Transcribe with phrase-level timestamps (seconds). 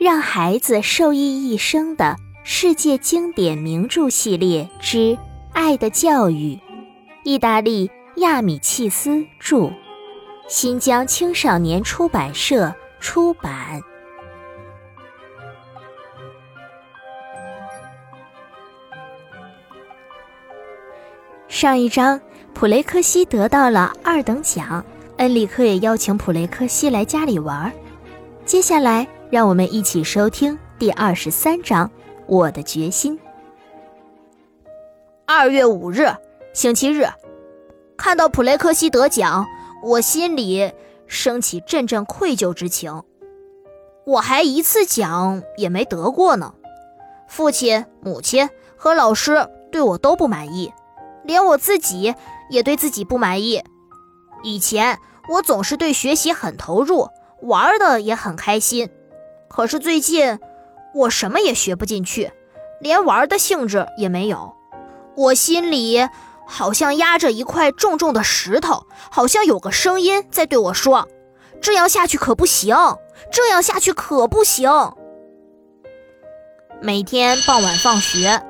[0.00, 4.96] 让孩子受益一生的世界经典名著系列之
[5.52, 6.54] 《爱的教育》，
[7.22, 9.70] 意大利亚米契斯著，
[10.48, 13.82] 新疆青少年出版社出版。
[21.46, 22.18] 上一章，
[22.54, 24.82] 普雷克西得到了二等奖，
[25.18, 27.70] 恩里克也邀请普雷克西来家里玩。
[28.46, 31.86] 接下来，让我们一起收听第二十三章
[32.26, 33.16] 《我的决心》。
[35.24, 36.08] 二月五日，
[36.52, 37.06] 星期日，
[37.96, 39.46] 看到普雷克西得奖，
[39.84, 40.72] 我心里
[41.06, 43.04] 升起阵阵愧疚之情。
[44.04, 46.52] 我还一次奖也没得过呢，
[47.28, 50.72] 父亲、母亲和老师对我都不满意。
[51.22, 52.16] 连我自己
[52.48, 53.62] 也对自己不满意。
[54.42, 57.06] 以前我总是对学习很投入，
[57.42, 58.90] 玩的也很开心。
[59.50, 60.38] 可是最近，
[60.94, 62.32] 我什么也学不进去，
[62.80, 64.54] 连玩的兴致也没有。
[65.16, 66.08] 我心里
[66.46, 71.08] 好像压着一块重重的石头，好像有个声音在对我说
[71.60, 72.76] ：“这样下去可不行，
[73.32, 74.70] 这样下去可不行。”
[76.80, 78.42] 每天傍晚放学。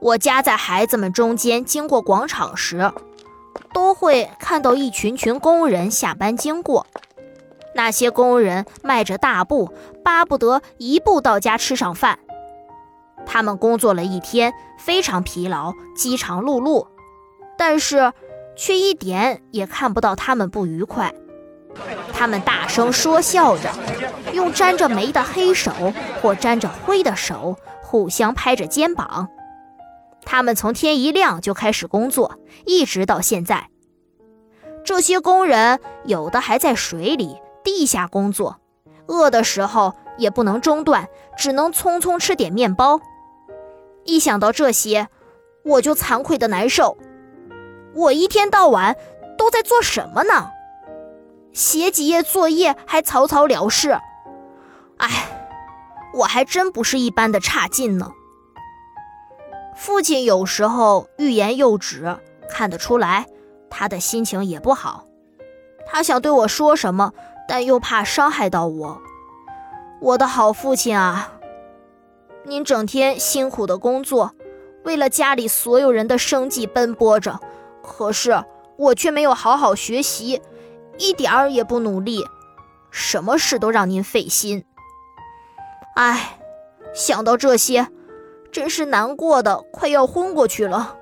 [0.00, 2.92] 我家在孩子们中间经过广场时，
[3.72, 6.86] 都会看到一群群工人下班经过。
[7.76, 9.70] 那些工人迈着大步，
[10.02, 12.18] 巴不得一步到家吃上饭。
[13.26, 16.86] 他们工作了一天，非常疲劳，饥肠辘辘，
[17.58, 18.14] 但是
[18.56, 21.12] 却一点也看不到他们不愉快。
[22.14, 23.70] 他们大声说笑着，
[24.32, 25.70] 用沾着煤的黑手
[26.22, 29.28] 或沾着灰的手互相拍着肩膀。
[30.24, 33.68] 他们从天一亮就开始工作，一直到现在。
[34.82, 37.36] 这些工人有的还在水里、
[37.66, 38.60] 地下工作，
[39.08, 43.00] 饿的时候也不能中断，只能匆匆吃点面包。
[44.04, 45.08] 一想到这些，
[45.64, 46.96] 我就惭愧的难受。
[47.92, 48.94] 我一天到晚
[49.36, 50.52] 都在做什么呢？
[51.52, 53.98] 写几页作业还草草了事。
[54.98, 55.10] 哎，
[56.14, 58.12] 我还真不是一般的差劲呢。
[59.74, 62.16] 父亲有时候欲言又止，
[62.48, 63.26] 看得出来
[63.68, 65.04] 他的心情也不好。
[65.84, 67.12] 他想对我说什么，
[67.48, 69.02] 但又怕伤害到我。
[70.00, 71.32] 我的好父亲啊，
[72.44, 74.32] 您整天辛苦的工作，
[74.84, 77.40] 为了家里所有人的生计奔波着，
[77.82, 78.44] 可是
[78.76, 80.42] 我却没有好好学习，
[80.98, 82.24] 一点儿也不努力，
[82.90, 84.64] 什么事都让您费心。
[85.94, 86.38] 唉，
[86.94, 87.88] 想到这些。
[88.52, 90.96] 真是难过的快要昏过去了。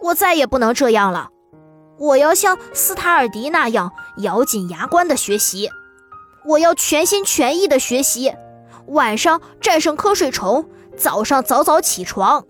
[0.00, 1.28] 我再也不能这样了，
[1.98, 5.70] 我要像斯塔尔迪那样咬紧牙关的学习，
[6.44, 8.34] 我要全心全意的学习，
[8.86, 12.44] 晚上战胜瞌睡虫，早上早早起床。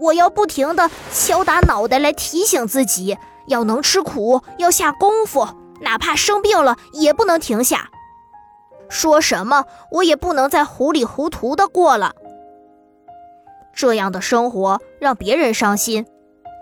[0.00, 3.16] 我要不停的敲打脑袋来提醒自己，
[3.46, 5.46] 要能吃苦，要下功夫，
[5.82, 7.90] 哪怕生病了也不能停下。
[8.88, 12.12] 说什么我也不能再糊里糊涂的过了。
[13.72, 16.06] 这样的生活让别人伤心，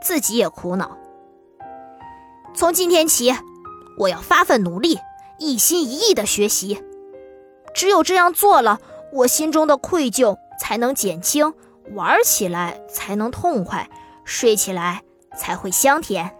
[0.02, 0.98] 自己也苦恼。
[2.54, 3.34] 从今天起，
[3.98, 4.98] 我要发奋努力，
[5.38, 6.82] 一心一意的学习。
[7.74, 8.80] 只有这样做了，
[9.12, 11.54] 我心中的愧疚才能减轻，
[11.94, 13.88] 玩起来才能痛快，
[14.24, 15.02] 睡起来
[15.36, 16.36] 才会香甜。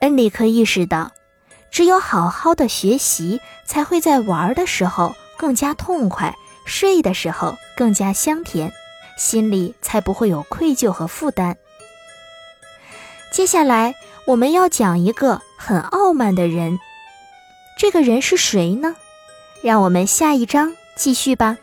[0.00, 1.12] 恩里克意识到，
[1.70, 5.14] 只有好好的学习，才会在玩的时候。
[5.38, 6.36] 更加痛快，
[6.66, 8.70] 睡的时候更加香甜，
[9.20, 11.58] 心里才不会有愧疚和负担。
[13.30, 13.94] 接下来
[14.24, 16.78] 我们要讲一个很傲慢的人，
[17.78, 18.96] 这个人是谁呢？
[19.62, 21.58] 让我们下一章继续吧。